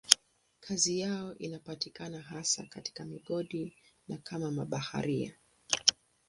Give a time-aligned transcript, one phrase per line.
[0.59, 3.73] Kazi yao inapatikana hasa katika migodi
[4.07, 5.35] na kama mabaharia.